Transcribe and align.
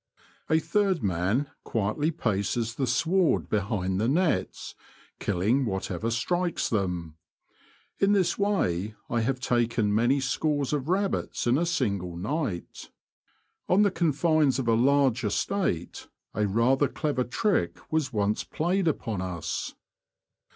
A 0.49 0.57
third 0.57 1.03
man 1.03 1.51
quietly 1.63 2.09
paces 2.09 2.73
the 2.73 2.87
sward 2.87 3.47
behind 3.49 4.01
the 4.01 4.07
nets, 4.07 4.73
killing 5.19 5.63
whatever 5.63 6.09
strikes 6.09 6.67
them. 6.69 7.17
In 7.99 8.13
this 8.13 8.35
way 8.35 8.95
I 9.11 9.21
have 9.21 9.39
taken 9.39 9.93
many 9.93 10.19
scores 10.19 10.73
of 10.73 10.89
rabbits 10.89 11.45
in 11.45 11.55
a 11.55 11.67
single 11.67 12.17
night. 12.17 12.89
On 13.69 13.83
the 13.83 13.91
confines 13.91 14.57
of 14.57 14.67
a 14.67 14.73
large 14.73 15.23
estate 15.23 16.07
a 16.33 16.47
rather 16.47 16.87
clever 16.87 17.23
trick 17.23 17.77
was 17.91 18.11
once 18.11 18.43
played 18.43 18.87
upon 18.87 19.21
us. 19.21 19.75